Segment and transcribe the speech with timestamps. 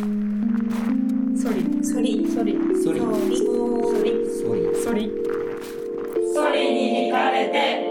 [0.00, 5.10] ソリソリソリソリソリソリソリソリ
[6.34, 7.84] ソリに惹かれて。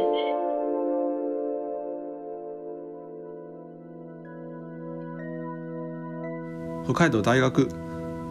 [6.85, 7.69] 北海道大学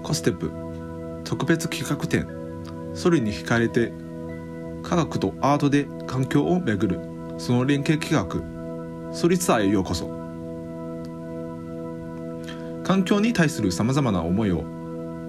[0.03, 0.51] コステップ
[1.23, 2.27] 特別企画展。
[2.95, 3.93] ソリに惹かれて
[4.83, 6.99] 科学とアートで環境をめぐる。
[7.39, 9.15] その連携企画。
[9.15, 10.18] ソリツアーへようこそ
[12.89, 14.65] 環境に対するさまざまな思いを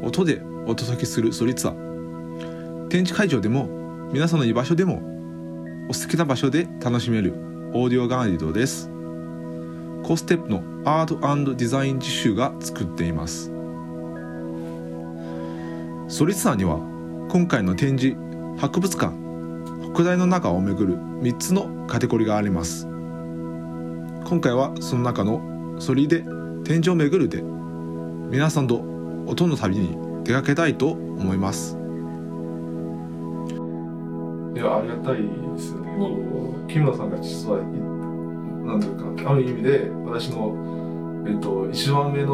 [0.02, 2.88] 音でお届けするソリツアー。
[2.88, 3.68] 展示会場でも
[4.14, 5.02] 皆さんの居場所でも
[5.90, 7.34] お好きな場所で楽しめる
[7.74, 8.90] オーディオガイドです。
[10.04, 13.52] コステップのアートデザイン実習が作っています。
[16.08, 16.78] ソリツアーには
[17.30, 18.16] 今回の展示
[18.58, 19.14] 博物館
[19.94, 22.86] 北大の中を巡る3つのカテゴリーがあります。
[22.86, 26.24] 今回はその中のソリで
[26.64, 28.84] 展示を巡るで皆さんと
[29.26, 31.78] 音の旅に出かけたいと思います。
[34.56, 35.98] いやありがたいですよね。
[35.98, 37.64] こう木村さんが実はい
[38.68, 40.56] なんというかある意味で私の
[41.28, 42.30] えっと一番目の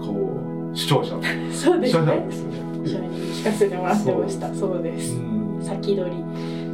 [0.00, 1.18] こう視聴者。
[1.52, 2.26] そうですね。
[2.26, 2.68] ですよね。
[2.84, 4.54] 一緒に聞かせてもらってました。
[4.54, 4.82] そう。
[4.82, 5.16] です。
[5.16, 5.62] うん。
[5.62, 6.16] 先取り。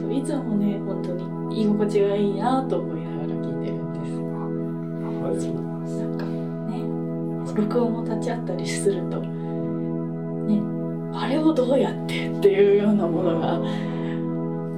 [0.01, 4.01] そういつもね本当に居心地がいいなと思いながら聞いてるんで
[5.61, 5.74] す
[7.55, 10.61] 録音も立ち会ったりするとね
[11.17, 13.59] あれをどうやってっていうようなものが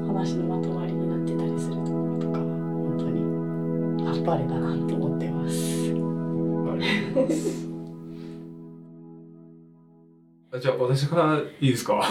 [0.06, 5.92] 話のまとまりになってたりするところとかは本当にあっぱれだなと思ってます。
[10.52, 12.02] ま じゃあ私からいいですか？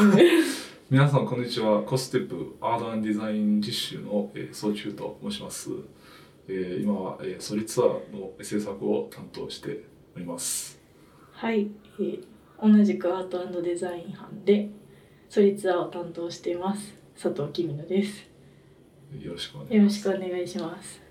[0.89, 1.81] 皆さんこんにちは。
[1.83, 5.69] コステップアートデザイン実習の、えー、総中と申します。
[6.47, 9.83] えー、今は、えー、ソリツアーの制作を担当して
[10.15, 10.79] おります。
[11.33, 11.67] はい、
[11.99, 12.23] えー
[12.61, 14.69] 同じくアートデザイン班で
[15.29, 18.25] ソリツアーを担当しています佐藤きみのです。
[19.19, 19.75] よろしくお願いします。
[19.75, 21.01] よろしくお願いします。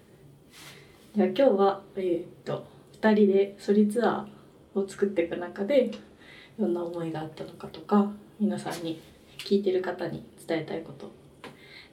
[1.14, 2.66] じゃあ今日はえーっと
[3.02, 5.90] 2人でソリツアーを作っていく中で
[6.58, 9.02] どんな思いがあったのかとか皆さんに
[9.38, 11.12] 聞いてる方に伝えたいこと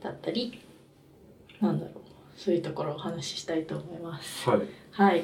[0.01, 0.61] だったり
[1.59, 2.01] なんだろう
[2.37, 4.49] そういうところをお話ししたいと思います。
[4.49, 4.61] はい。
[4.91, 5.23] はい。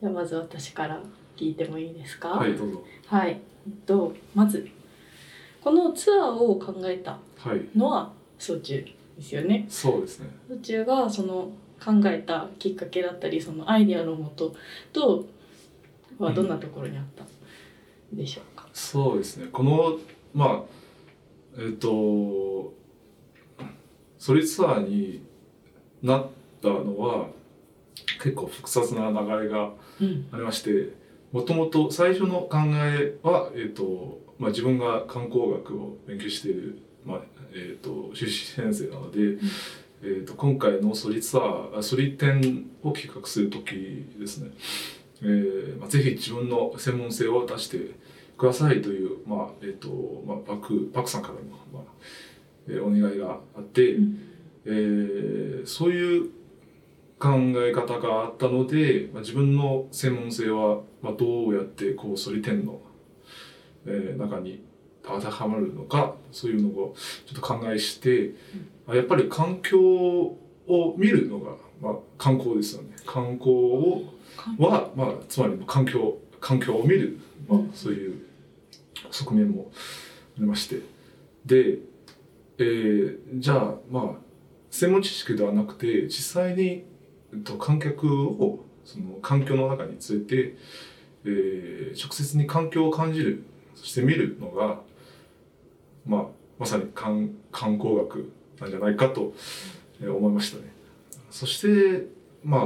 [0.00, 1.00] じゃあまず私から
[1.36, 2.28] 聞いてもいいですか？
[2.30, 2.82] はい、どうぞ。
[3.06, 3.40] はい。
[3.84, 4.68] とまず
[5.62, 7.60] このツアーを考えたはい。
[7.76, 8.84] のは総中
[9.16, 9.66] ですよね。
[9.68, 10.28] そうですね。
[10.48, 11.50] 途中がその
[11.84, 14.54] 考えたきっかけだったりそのアイディアのもと
[14.92, 15.26] と
[16.18, 17.24] はどんなところにあった
[18.12, 18.66] でしょうか？
[18.72, 19.48] そうですね。
[19.52, 19.98] この、
[20.34, 20.62] まあ、
[21.58, 22.72] えっ、と、
[24.18, 25.22] ソリツアーに
[26.02, 26.26] なっ
[26.62, 27.28] たのは、
[28.22, 29.72] 結構複雑な流れがうん
[30.32, 30.92] ありまして、
[31.32, 37.20] もともと最初の考えは、えっ、と、まあ自分が観光学を勉強している、まあ、
[37.54, 39.38] えっ、と、修士先生なので、
[40.02, 44.50] えー、と今回のソリツアーあソリ展を企画する時ですね、
[45.22, 47.78] えーまあ、ぜひ自分の専門性を出して
[48.36, 51.40] くださいという、まあえーとまあ、バクバクさんからの、
[51.72, 51.82] まあ
[52.68, 54.18] えーお願いがあって、うん。
[54.66, 56.30] えーそういう
[57.18, 62.80] 考え方があったので、まあ、自分の専門性は、まあ、どうやってこうソリ展の、
[63.86, 64.64] えー中に
[65.02, 66.96] 当てはまるのかそういうのを
[67.26, 68.34] ちょっと考えして、
[68.88, 70.36] あやっぱり環境を
[70.96, 72.96] 見るのが、まあ、観光ですよね。
[73.06, 74.02] 観光を
[74.58, 78.20] は、まあ、つまり環境環境を見る、まあうん、そういう
[79.10, 80.80] 側面もありまして。
[81.44, 81.78] で、
[82.58, 84.26] えーじゃあまあ
[84.70, 86.84] 専門知識ではなくて実際に、
[87.40, 90.56] っと、観客をその環境の中に連れて、
[91.24, 94.80] えー直接に環境を感じるそして見るのが、
[96.06, 96.26] まあ、
[96.58, 99.34] まさに観観光学なんじゃないかと
[100.00, 100.72] 思いましたね。
[101.30, 102.06] そして
[102.44, 102.60] まあ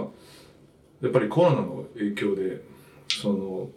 [1.00, 2.60] やっぱりコロナの影響で
[3.08, 3.68] その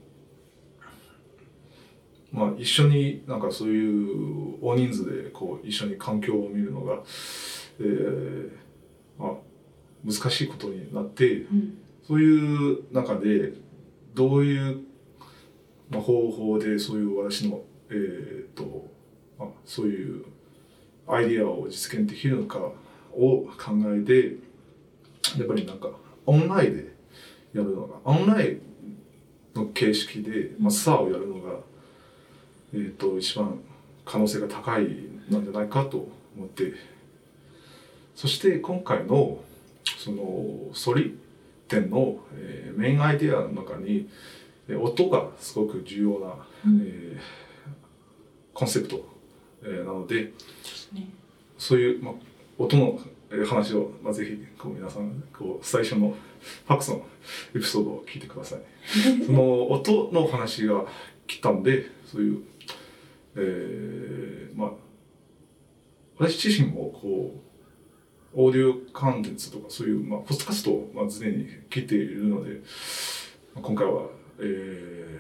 [2.32, 7.00] まあ一緒になんかそういう大人数でこう一緒に環境を見るのが、
[7.80, 8.52] えー
[9.18, 9.32] まあ、
[10.06, 11.78] 難しいことになってうん。
[12.06, 13.54] そういう中で
[14.14, 14.82] どういう、
[15.90, 18.92] まあ、方法でそういう私の、えーと
[19.40, 20.26] まあ、そういう
[21.08, 24.36] アイディアを実現できるのかを考えて
[25.38, 25.90] やっぱりなんか
[26.26, 26.84] オンラインで
[27.54, 28.62] やるのがオンライン
[29.56, 31.60] の形式で、まあ、ツアーをやるのが、
[32.74, 33.60] えー、と一番
[34.04, 34.88] 可能性が高い
[35.30, 36.74] なんじゃないかと思って。
[38.16, 39.40] そして今回の
[40.04, 41.18] そのソリ
[41.70, 44.10] 展の、えーメインアイデアの中に、
[44.68, 46.36] で音がすごく重要な、
[46.66, 47.20] うんえー
[48.54, 49.06] コンセプト、
[49.64, 50.34] えーなので
[50.92, 51.08] ね
[51.58, 52.14] そういう、まあ、
[52.58, 53.00] 音の
[53.32, 57.06] えー話を、まあ、ぜひこう皆さんこう最初のファックスの
[57.56, 58.60] エピソードを聞いてください。
[59.26, 60.86] その音の話が
[61.28, 62.42] 来たんでそういう、
[63.36, 64.72] えーまあ
[66.18, 67.43] 私自身もこう
[68.36, 72.62] オーディオコンテンツとかそういう、まあ、ポッドキャストを、まあ、常に聞いているので、
[73.54, 74.08] まあ今回は、
[74.40, 75.14] えー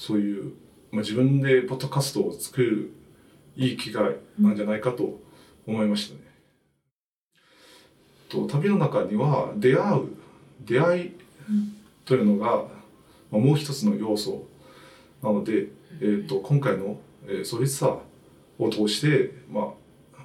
[0.00, 0.54] そういう、
[0.90, 2.90] まあ、自分でポッドキャストを作る
[3.54, 5.20] いい機会なんじゃないかと
[5.66, 6.20] 思いましたね。
[8.30, 10.08] と旅の中には出会う
[10.64, 11.12] 出会い
[12.06, 12.64] というのが、
[13.30, 14.46] まあ、もう一つの要素
[15.22, 15.66] なので、
[16.00, 17.98] えー、と今回の、えー、ソリッサー
[18.58, 19.64] を通して、まあ、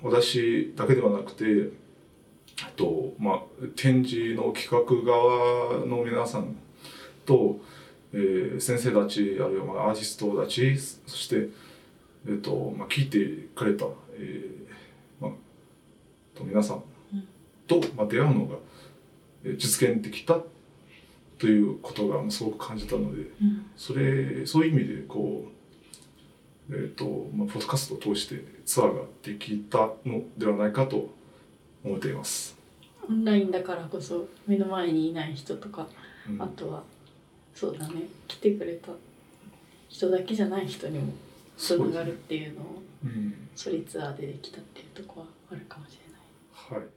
[0.06, 1.72] 私だけではなくて
[2.64, 3.42] あと、まあ、
[3.76, 6.56] 展示の企画側の皆さん
[7.26, 7.60] と、
[8.14, 11.50] えー先生たちあるいはまあアーティストたちそして、
[12.28, 13.86] えーとまあ、聞いてくれた、
[14.18, 15.32] えーまあ、
[16.38, 16.84] と皆さん
[17.68, 18.56] と、まあ、出会うのが
[19.44, 20.40] えー実現できた
[21.40, 23.66] ということがすごく感じたのでうん。
[23.76, 25.55] それそういう意味でこう、
[26.70, 31.10] えーとまあ、ポッドキャストを通してツアーができたのではないかと
[31.84, 32.58] 思っています。
[33.08, 35.88] オンラインだからこそ目の前にいない人とか
[36.28, 36.42] うん。
[36.42, 36.84] あとは
[37.54, 38.90] そうだね来てくれた
[39.90, 41.14] 人だけじゃない人にも
[41.56, 43.48] つながるっていうのをうん。
[43.56, 45.98] ソリツアーでできたっていうとこはあるかもし
[46.72, 46.82] れない。
[46.82, 46.90] はい。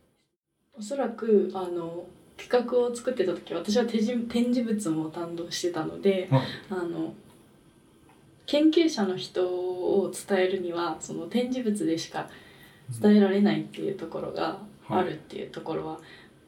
[0.79, 2.07] おそらくあの
[2.39, 6.43] 企画を作ってた時私は展示展示物も担当してたのではい。
[6.71, 7.13] あの
[8.49, 12.29] 研究者の人を伝えるにはその展示物でしか
[13.01, 14.59] 伝えられないっていうところが
[14.89, 16.01] あるっていうところは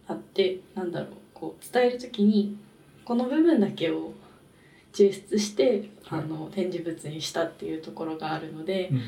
[0.08, 2.56] あって、なんだろうこう伝える時に
[3.04, 4.14] この部分だけを
[4.94, 6.20] 抽出して、はい。
[6.20, 9.00] あの展示物にしたっていうところがあるので、うん。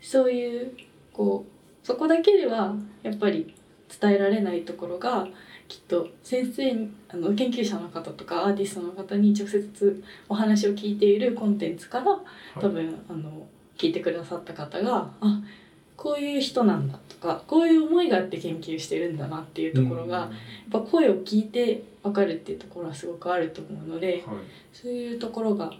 [0.00, 0.72] そういう
[1.12, 3.54] こうそこだけではやっぱり
[4.00, 5.28] 伝えられないところが
[5.68, 12.18] きっと先生にあの研究者の方とかアーティストの方に直接お話を聞いているコンテンツから
[12.60, 13.46] 多分、あの
[13.78, 15.40] 聞いてくださった方があ
[15.96, 20.30] こういう人なんだとかこういう思いがあって研究してるんだなっていうところが、やっ
[20.70, 24.36] ぱ声を聞いて分かるっていうところはすごくあると思うのではい。
[24.72, 25.72] そういうところが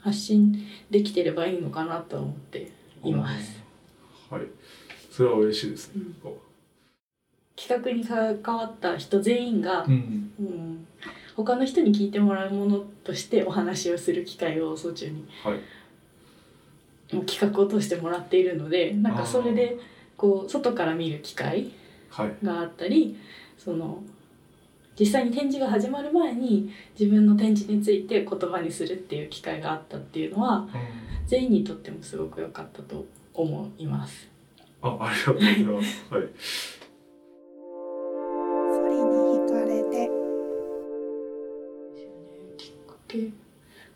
[0.00, 2.70] 発信できてればいいのかなと思って
[3.02, 3.62] います。
[4.30, 4.42] はい。
[5.10, 5.94] それは嬉しいです。
[5.94, 6.02] ね。
[6.24, 6.47] うん
[7.68, 8.02] 企画に
[8.42, 10.32] 関わった人全員が、うん。
[10.40, 10.86] うん、
[11.36, 17.14] 他の人に聞いてもらうものとしてお話をする機会を総中にはい。
[17.14, 19.78] もう企画を通してもらっているのでなんかそれで
[20.16, 21.70] こう外から見る機会
[22.10, 22.34] はい。
[22.42, 23.16] があったり
[23.58, 24.02] その
[24.98, 30.66] 実際に展示が始まる前に自分の展示について言葉にするっていう機会があったっていうのは
[31.26, 34.28] 全員にとってもすごく良かったと思います。
[34.82, 36.06] あありがとうございます。
[36.10, 36.77] はい
[43.16, 43.30] っかけ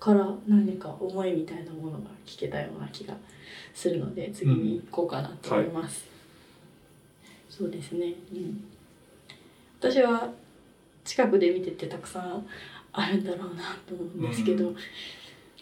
[0.00, 3.14] から何か思いみたいなものが聞けたような気が
[3.74, 6.06] するので次に行こうかなと思います。
[7.48, 8.64] そうですね、うん、
[9.78, 10.32] 私は
[11.04, 12.46] 近くで見ててたくさん
[12.92, 14.76] あるんだろうなと思うんですけど、う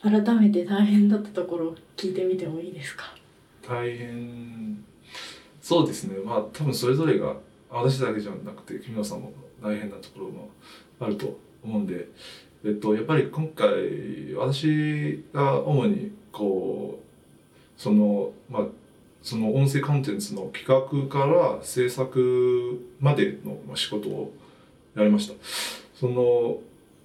[0.00, 3.12] 改めて大変だったところを聞いてみてもいいですか？
[3.66, 4.84] 大変。
[5.60, 6.16] そうですね。
[6.24, 7.34] まあ多分それぞれが
[7.68, 10.48] 私だけじゃなくて君野さんも大変なところも
[10.98, 12.08] あると思うんで、
[12.64, 18.62] えっと、やっぱり今回私が主にこうそのまあ
[19.22, 24.32] その音声コンテンツの企画から制作までのまあ仕事を
[24.94, 25.34] やりました。
[25.94, 26.58] その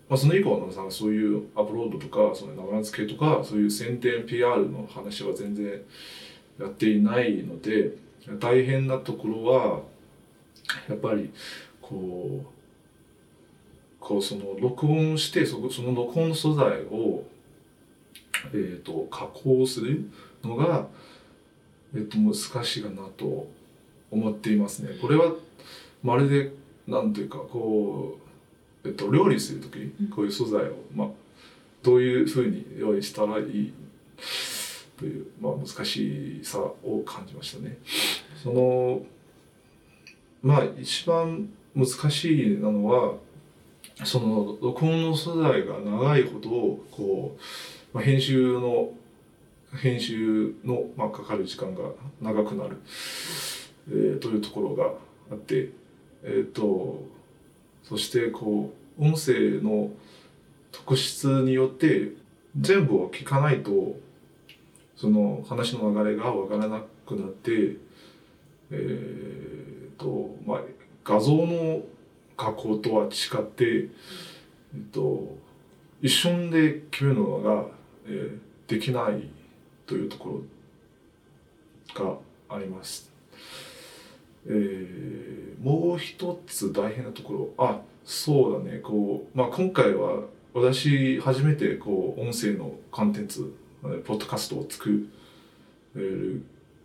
[0.08, 5.82] まあ、その以降のさそういうアップロードとかその名前付けとかそういう宣伝 PR の話は全然
[6.60, 7.92] やっていないので
[8.40, 9.80] 大変なところは
[10.88, 11.32] やっぱり
[11.82, 12.55] こう
[14.06, 17.24] こうその録音してそこその録音素材を、
[18.54, 20.12] えー、と加工する
[20.44, 20.86] のが、
[21.96, 23.48] えー、と難しいかなと
[24.12, 24.92] 思っていますね。
[25.02, 25.34] これは
[26.04, 26.52] まるで
[26.88, 28.20] なんていうかこ
[28.84, 31.08] う、えっと、料理する時こういう素材を、まあ、
[31.82, 33.74] どういうふうに用意したらいい
[35.00, 37.80] という、まあ、難しさを感じましたね。
[38.44, 39.02] その
[40.44, 43.25] まあ一番難しいなのは
[44.04, 46.50] その録音の素材が長いほど
[46.92, 47.38] こ
[47.94, 48.90] う、まあ、編集の
[49.78, 51.82] 編集の、まあ、かかる時間が
[52.22, 52.78] 長くなる、
[53.90, 54.92] えーというところが
[55.32, 55.70] あって
[56.24, 57.04] えっ、と
[57.84, 59.92] そしてこう音声の
[60.72, 62.12] 特質によって
[62.60, 63.98] 全部を聞かないと
[64.96, 67.78] その話の流れがわからなくなって
[68.72, 70.62] えーとまあ、
[71.04, 71.82] 画像の
[72.36, 73.08] 加工とは違
[73.42, 73.88] って、え
[74.78, 75.36] っと、
[76.02, 77.66] 一瞬で決めるのが、
[78.08, 79.30] えーできない
[79.86, 80.42] というとこ
[82.00, 82.16] ろ
[82.50, 83.12] があります。
[84.48, 93.52] えーもう一つ大変なところあそうだねこう、まあ、今回は私初めてこう音声のコンテンツ
[93.82, 95.08] ポッドキャストを作
[95.96, 96.44] る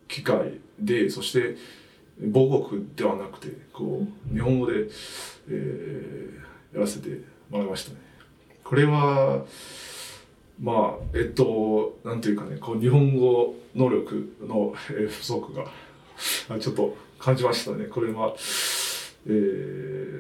[0.09, 1.57] 機会でそして
[2.21, 4.87] 母国ではなくてこう日本語で、
[5.49, 6.41] えー
[6.75, 7.09] やらせて
[7.51, 7.97] もらいましたね。
[8.63, 9.45] これは
[10.63, 15.65] まあえっとなんていうかねこう日本語能力のえー不足が
[16.49, 17.87] あちょっと感じましたね。
[17.87, 18.35] これは、
[19.27, 19.31] え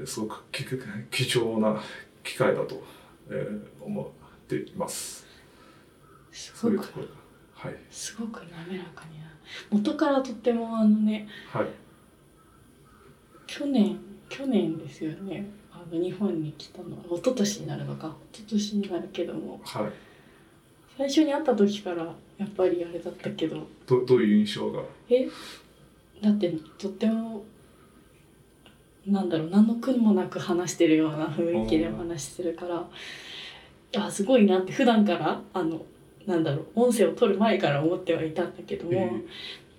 [0.03, 0.65] ーすごく貴
[1.11, 1.81] 貴重な
[2.25, 2.83] 機会だと、
[3.31, 4.07] えー思っ
[4.49, 5.25] ています。
[6.33, 7.09] すごく
[7.55, 9.31] はいすごく滑らかにな
[9.71, 11.67] 元からとってもあのねはい
[13.51, 15.45] 去年去年ですよね。
[15.73, 17.03] あの日本に来たのは。
[17.11, 18.15] 一昨年になるのか。
[18.33, 19.61] 一昨年になるけども。
[19.65, 19.93] はい。
[20.97, 22.05] 最初に会った時から
[22.39, 23.67] やっぱりあれだったけど。
[23.89, 24.85] どどういう印象が？
[25.09, 25.29] え？
[26.23, 27.43] だってとっても
[29.05, 29.51] なんだろう。
[29.51, 32.89] 何の苦もなく話してるような雰囲気でお話しするから。
[33.97, 35.85] あすごいなって普段からあの
[36.25, 36.67] なんだろう。
[36.77, 39.11] 音声を取る前から思ってはいたんだけども、え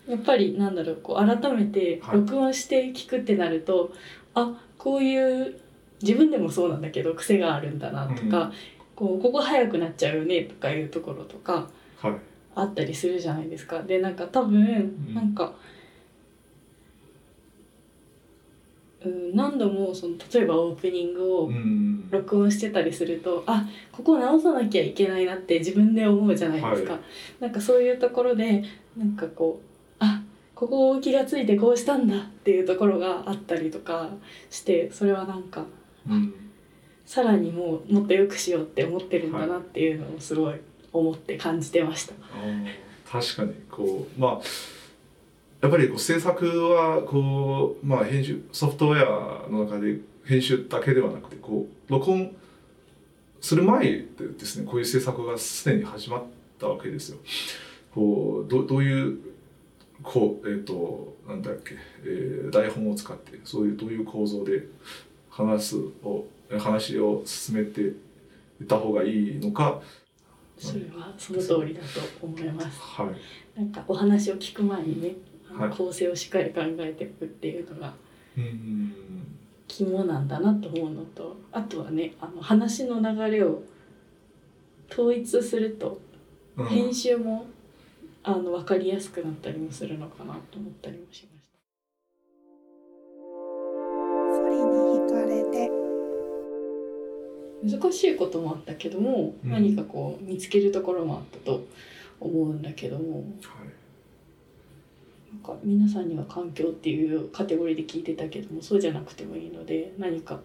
[0.07, 2.17] やっぱりなんだろうこう改めてはい。
[2.17, 3.93] 録音して聞くってなると、
[4.33, 5.59] あこういう
[6.01, 8.53] 自分でもそうなんだけど癖があるんだなとか、うん。
[8.95, 11.67] こうここ早くなっちゃうよねとかいうところとか
[11.97, 12.15] はい。
[12.55, 13.83] あったりするじゃないですか。
[13.83, 15.13] でなんか多分ん。
[15.13, 15.53] なんか、
[19.05, 21.91] うん、何度もその例えばオープニングをうん。
[22.11, 26.99] 録音してたりすると、あここ直さなきゃいけないなって自分で思うじゃないですか、は
[27.39, 28.65] なんかそういうところで
[28.97, 29.70] なんかこう
[30.61, 34.09] あここ気がついてこうしたんだっていうところがあったりとか
[34.49, 35.65] してそれはなんか
[36.09, 36.33] うん
[37.05, 40.55] さらにもうもっと良くしようって思ってるんだなっていうのをすごい
[40.93, 42.13] 思って感じてました。
[42.13, 42.65] あー
[43.11, 44.41] 確かにこうまあ
[45.61, 52.33] やっぱりこう制作はこうまあ編集ソフトウェアの中で編集だけではなくてこう録音
[53.41, 54.05] する前で
[54.39, 56.23] ですねこういう制作がすでに始まっ
[56.59, 57.17] たわけですよ。
[57.93, 59.17] こうどどういう
[60.03, 64.63] こうえっ、となんだっけ、えー台本を使ってそういうどういう構造で
[65.29, 66.25] 話すを
[66.59, 67.93] 話を進めていっ
[68.67, 69.81] た方がいいのか。
[70.57, 71.87] それはその通りだと
[72.21, 72.79] 思います。
[72.79, 73.11] は
[73.55, 73.59] い。
[73.59, 75.15] なんかお話を聞く前にね、
[75.75, 77.93] 構成をしっかり考えていくっていうのが
[78.37, 78.93] うん。
[79.67, 83.63] 肝なんだなと思うのとあとはねあの話の流れを
[84.91, 85.99] 統一すると
[86.57, 86.65] うん。
[86.67, 87.45] 編集も、
[88.23, 91.57] あの分かりやすくなったりもするのかなと思ったりもしました。
[94.35, 94.61] ソリに
[94.99, 95.71] 惹かれて。
[97.63, 99.51] 難しいこともあったけども、うん。
[99.51, 101.65] 何かこう見つけるところもあったと
[102.19, 103.17] 思うんだけども。
[103.17, 103.23] はい。
[105.33, 110.41] なんか皆さんには環境っていうカテゴリーで聞いてたけどもそうじゃなくてもいいので何か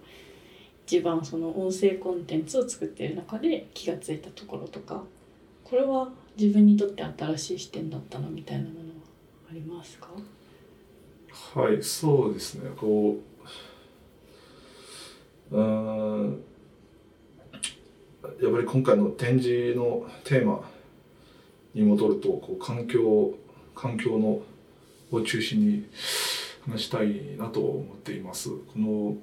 [0.87, 5.03] 一番その音声コンテンツを作っている中で気がついたところとか。
[5.65, 8.85] これは自分にとって新しい視点だったなみたいなものは
[9.51, 10.09] ありますか？
[11.55, 12.71] はい、そうですね。
[12.77, 13.17] こ
[15.51, 16.45] う、うん、
[18.43, 20.69] やっぱり今回の展示のテーマ
[21.75, 23.35] に戻ると、こう環境、
[23.75, 24.43] 環境の
[25.13, 25.87] を中心に
[26.67, 28.51] 話したいなと思っています。
[28.51, 29.17] この、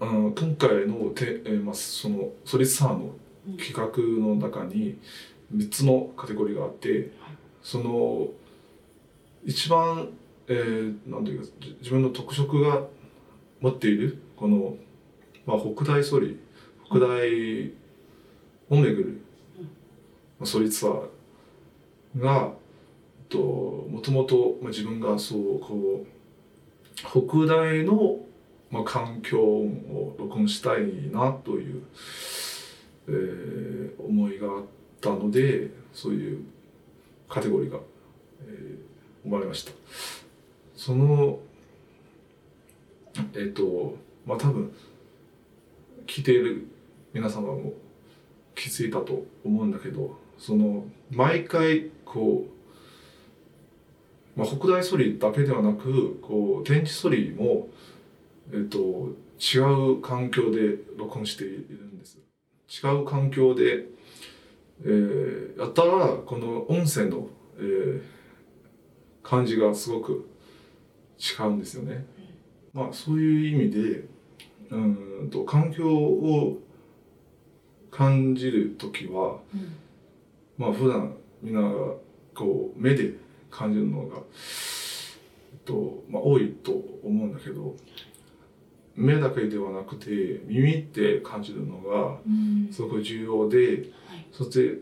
[0.00, 3.14] うん、今回のテ、えーまあ、そのソリスターの
[3.58, 4.98] 企画の中に
[5.54, 7.12] 3つのカテゴリーがあって、
[7.62, 8.28] その
[9.44, 10.08] 一番、
[10.48, 12.82] えー、なんていうかじ自分の特色が
[13.60, 14.76] 持っているこの、
[15.46, 16.38] まあ、北大ソリ
[16.84, 17.72] 北大
[18.68, 19.20] を巡る、
[20.38, 22.52] まあ、ソリツアーが
[23.20, 26.16] えっともともとまあ自分がそうこう
[26.96, 28.18] 北大の、
[28.70, 31.82] まあ、環境音を録音したいなという、
[33.08, 34.64] えー思いがあっ
[35.00, 36.44] たのでそういう
[37.28, 37.78] カテゴリーが、
[38.46, 38.86] えー
[39.24, 39.72] 生まれました。
[40.76, 41.40] その
[43.34, 44.72] えっ、とまあ多分
[46.06, 46.66] 聞いている
[47.12, 47.72] 皆様も
[48.54, 52.44] 気づいたと思うんだけどその毎回こ
[54.36, 57.68] う、まあ、北大ソリだけではなくこう電池ソリも
[58.52, 58.78] えっ、と
[59.40, 59.58] 違
[59.96, 62.25] う環境で録音しているんです。
[62.68, 63.86] 違う環境で、
[64.82, 68.02] えーやったらこの音声の、えー
[69.22, 70.28] 感じがすごく
[71.18, 72.06] 違うんですよね、
[72.72, 74.04] まあそういう意味で
[74.70, 76.58] うーんと環境を
[77.90, 79.76] 感じる時はうん。
[80.56, 81.68] まあ普段みんなが
[82.36, 83.14] こう目で
[83.50, 86.70] 感じるのが、えっとまあ、多いと
[87.02, 87.74] 思うんだけど
[88.96, 92.68] 目だけではなくて耳って感じるのがうん。
[92.72, 94.26] すごく重要ではい。
[94.32, 94.80] そして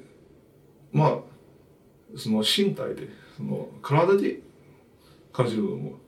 [0.92, 1.18] まあ
[2.16, 4.40] その身体でその体で
[5.32, 5.98] 感じるのも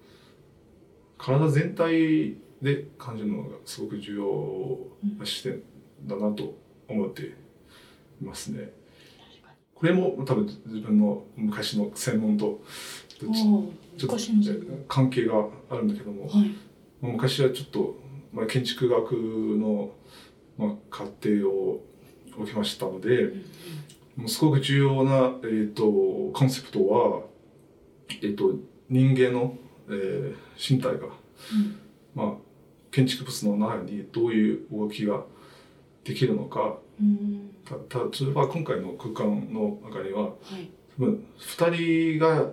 [1.18, 4.78] 体全体で感じるのがすごく重要
[5.18, 5.62] な視点
[6.06, 6.56] だなと
[6.88, 7.34] 思ってい
[8.22, 8.70] ますね。
[9.74, 12.62] これも多分自分の昔の専門と
[13.18, 14.16] ちょっと
[14.88, 16.32] 関係があるんだけども、はい。
[16.32, 16.65] まあ
[17.06, 17.96] 昔はちょっと、
[18.32, 19.90] まあ、建築学の、
[20.58, 21.84] まあ、課程を
[22.38, 23.32] 受けましたので、
[24.16, 25.84] もうすごく重要な、えー、と
[26.32, 27.22] コンセプトは、
[28.08, 28.54] えー、と
[28.88, 29.56] 人間の、
[29.88, 31.08] えー身体が、
[32.14, 32.32] まあ、
[32.90, 35.22] 建築物の中にどういう動きが
[36.04, 37.50] できるのかうん。
[37.64, 40.70] たた例えば今回の空間の中にははい。
[40.98, 42.50] 多分2人が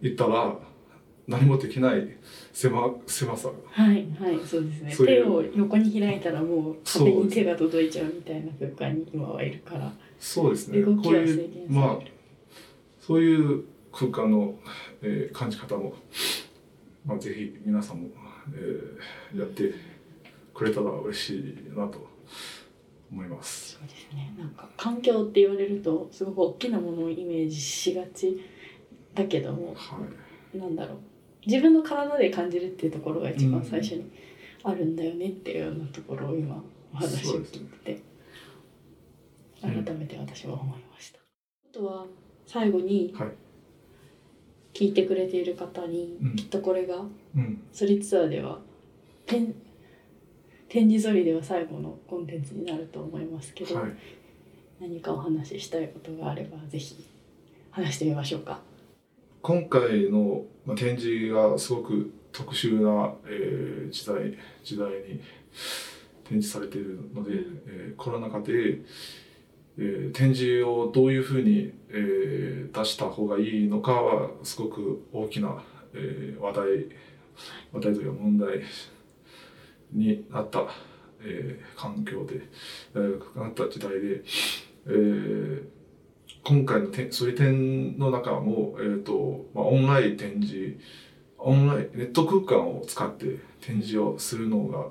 [0.00, 0.56] いたら
[1.28, 2.08] 何もできない
[2.52, 3.54] 狭狭さが。
[3.84, 5.06] はいはいそうですね。
[5.06, 9.92] 手を横に開いたらもう壁に手が届いちゃうみたいな空間に今はいるから。
[10.18, 10.80] そうですね。
[10.82, 11.98] 動きはこういうまあ
[13.00, 14.54] そういう空間の、
[15.02, 15.94] えー感じ方も、
[17.04, 18.08] まあ、ぜひ皆さんも、
[18.54, 19.72] えーやって
[20.54, 22.06] くれたら嬉しいなと
[23.10, 23.78] 思います。
[23.78, 24.34] そうですね。
[24.38, 28.40] なんか環境って言われるとすごく大きなものをイメージしがち
[29.14, 29.98] だけどもは
[30.54, 30.58] い。
[30.58, 30.98] なんだろう
[31.46, 34.10] 自分の体で感じるっていうところが一番最初に
[34.62, 38.10] あるんだよねっていうようなところを今お話を聞いてて。
[39.62, 41.18] 改うんめて私は思いました。
[41.18, 41.22] あ
[41.72, 42.06] とは
[42.46, 43.28] 最後にはい。
[44.72, 46.36] 聞いてくれている方に、うん。
[46.36, 46.96] きっとこれが
[47.36, 47.62] うん。
[47.72, 48.58] ソリツアーでは
[49.26, 49.54] 展
[50.68, 53.92] 展示ソリでは最後のコンテンツになると思いますけど、はい。
[54.80, 57.04] 何かお話ししたいことがあればぜひ
[57.70, 58.60] 話してみましょうか。
[59.42, 60.44] 今回の
[60.76, 65.20] 展示がすごく特殊な、えー時代時代に
[66.24, 67.32] 展示されているので、
[67.66, 68.80] えーコロナ禍で、
[69.78, 75.62] えー展示をどういうふうに、えー出した方がいいのかはすごく大きな、
[75.94, 76.66] えー話題
[77.72, 78.60] 話題というか問題
[79.92, 80.66] になった、
[81.22, 82.42] えー環境で、
[82.94, 84.22] えーなった時代で、
[84.86, 85.79] えー
[86.44, 90.78] 今回の展それ展の中も、えーとまあ、オンライン展示
[91.38, 94.88] オンラインネット空間を使って展示をするのが、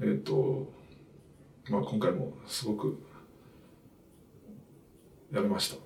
[0.00, 0.72] えーと
[1.70, 3.02] まあ、今回もすごく
[5.32, 5.76] やりました。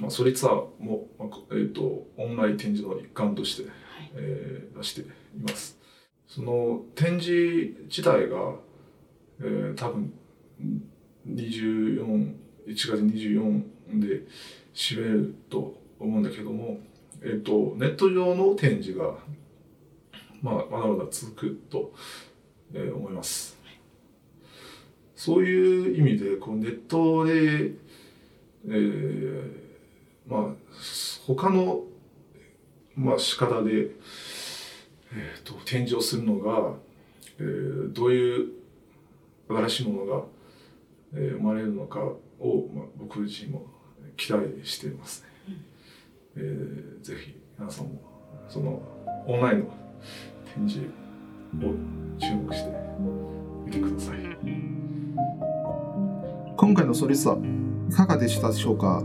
[0.00, 3.70] まあ、ソリツアーも、まあこえー、とオンライン展示の一環として、
[4.14, 5.04] えー出してい
[5.40, 5.78] ます。
[6.26, 8.56] その展示自体が、
[9.40, 10.12] えー多分
[11.26, 12.34] 24
[12.66, 14.22] 1月24で
[14.74, 16.78] 締めると思うんだけども、
[17.22, 19.14] えっとネット上の展示が、
[20.42, 21.92] まあ、まだまだ続くと、
[22.74, 23.56] えー思います。
[25.14, 27.72] そういう意味でこうネットで、
[28.68, 29.66] えー
[30.26, 30.54] まあ
[31.26, 31.82] 他の、
[32.96, 33.90] まあ、仕方で、
[35.12, 36.74] えー、と展示をするのが、
[37.38, 38.48] えーどういう
[39.48, 40.24] 新しいものが、
[41.14, 42.00] えー生まれるのか
[42.40, 43.66] を、まあ、僕自身も
[44.16, 45.56] 期待していますね。
[46.36, 48.00] えーぜひ皆さんも
[48.48, 48.82] その
[49.26, 49.66] オンラインの
[50.54, 50.86] 展示
[51.58, 51.62] を
[52.18, 52.70] 注目して
[53.64, 54.18] みてください。
[56.56, 59.02] 今回のソリツアーいかがでしたでしょうか？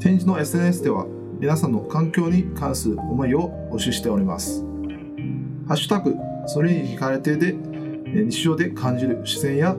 [0.00, 1.06] 展示の SNS では
[1.40, 4.62] 皆さんの環境に関する思いを募集しております。
[5.68, 6.14] ハッシュタグ
[6.46, 9.76] それに惹かれてでえー日常で感じる視線や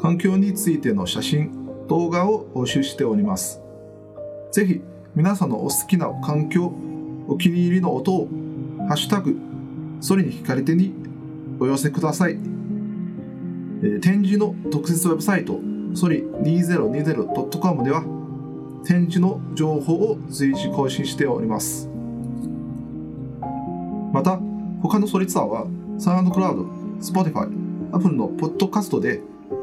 [0.00, 3.60] 環境についての写真、動画を募集しております。
[4.50, 4.80] ぜひ
[5.14, 6.72] 皆さんのお好きな環境、
[7.28, 8.28] お気に入りの音を
[8.88, 9.36] ハッシュタグ
[10.00, 10.94] それに惹かれてに
[11.58, 12.32] お寄せください。
[12.32, 15.60] えー展示の特設ウェブサイト、
[15.94, 18.02] ソリ 2020.com では、
[18.84, 21.88] 展示の情報を随時更新しております。
[24.12, 24.40] また、
[24.82, 25.66] 他のソリツアーは、
[25.98, 26.62] サウンドクラウド、
[27.00, 27.50] Spotify、
[27.92, 29.22] Apple のポッドキャストで、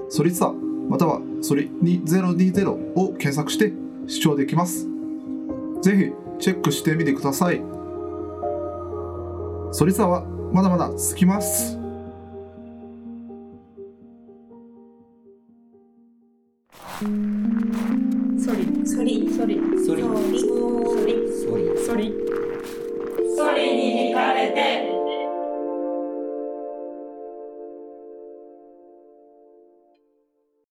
[0.10, 0.54] ソリッサ
[0.90, 3.74] またはソリ2020を検索して
[4.08, 4.88] 視聴できます。
[5.82, 7.62] ぜひチェックしてみてください。
[9.72, 11.78] ソリッサはまだまだ続きます。
[17.00, 17.06] ソ
[18.56, 20.40] リソリソリソリソリ
[21.46, 22.14] ソリソリ
[23.36, 24.97] ソリに惹かれて。